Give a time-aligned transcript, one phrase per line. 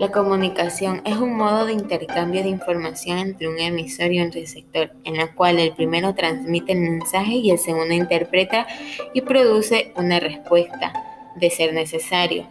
[0.00, 4.92] La comunicación es un modo de intercambio de información entre un emisor y un receptor,
[5.04, 8.66] en la cual el primero transmite el mensaje y el segundo interpreta
[9.12, 10.94] y produce una respuesta,
[11.36, 12.48] de ser necesario.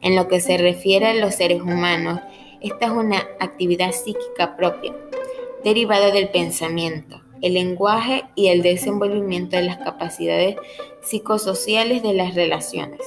[0.00, 2.18] En lo que se refiere a los seres humanos,
[2.62, 4.94] esta es una actividad psíquica propia,
[5.62, 10.56] derivada del pensamiento, el lenguaje y el desenvolvimiento de las capacidades
[11.02, 13.00] psicosociales de las relaciones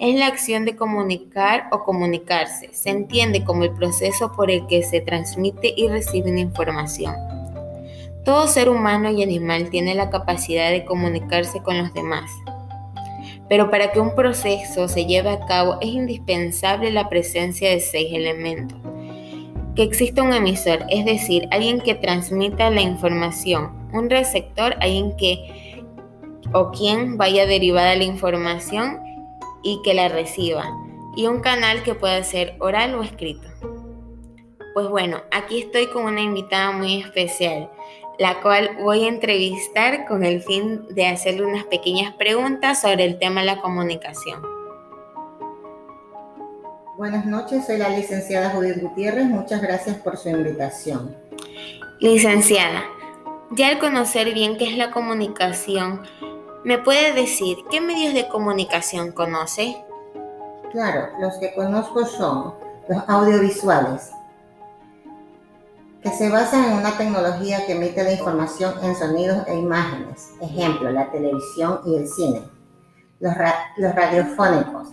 [0.00, 2.70] es la acción de comunicar o comunicarse.
[2.72, 7.14] Se entiende como el proceso por el que se transmite y recibe una información.
[8.24, 12.30] Todo ser humano y animal tiene la capacidad de comunicarse con los demás.
[13.48, 18.12] Pero para que un proceso se lleve a cabo es indispensable la presencia de seis
[18.12, 18.78] elementos.
[19.74, 25.84] Que exista un emisor, es decir, alguien que transmita la información, un receptor, alguien que
[26.52, 29.07] o quien vaya derivada la información
[29.62, 30.64] y que la reciba,
[31.16, 33.48] y un canal que pueda ser oral o escrito.
[34.74, 37.70] Pues bueno, aquí estoy con una invitada muy especial,
[38.18, 43.18] la cual voy a entrevistar con el fin de hacerle unas pequeñas preguntas sobre el
[43.18, 44.42] tema de la comunicación.
[46.96, 51.16] Buenas noches, soy la licenciada Judith Gutiérrez, muchas gracias por su invitación.
[52.00, 52.84] Licenciada,
[53.52, 56.02] ya al conocer bien qué es la comunicación,
[56.68, 59.82] ¿Me puede decir qué medios de comunicación conoce?
[60.70, 62.52] Claro, los que conozco son
[62.90, 64.10] los audiovisuales,
[66.02, 70.90] que se basan en una tecnología que emite la información en sonidos e imágenes, ejemplo,
[70.90, 72.42] la televisión y el cine.
[73.18, 73.32] Los,
[73.78, 74.88] los radiofónicos.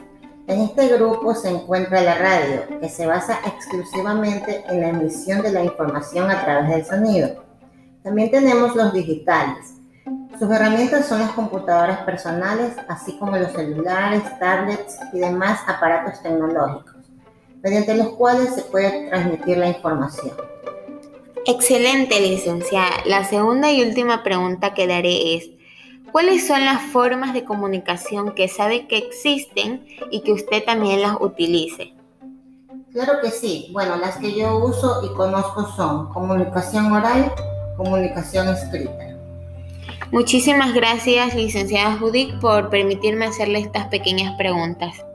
[0.47, 5.51] En este grupo se encuentra la radio, que se basa exclusivamente en la emisión de
[5.51, 7.43] la información a través del sonido.
[8.01, 9.75] También tenemos los digitales,
[10.37, 16.95] sus herramientas son las computadoras personales, así como los celulares, tablets y demás aparatos tecnológicos,
[17.63, 20.33] mediante los cuales se puede transmitir la información.
[21.45, 22.91] Excelente, licenciada.
[23.05, 25.51] La segunda y última pregunta que daré es,
[26.11, 31.17] ¿cuáles son las formas de comunicación que sabe que existen y que usted también las
[31.19, 31.93] utilice?
[32.91, 33.69] Claro que sí.
[33.73, 37.31] Bueno, las que yo uso y conozco son comunicación oral,
[37.77, 39.14] comunicación escrita.
[40.15, 45.05] Muchísimas gracias, licenciada Judith, por permitirme hacerle estas pequeñas preguntas.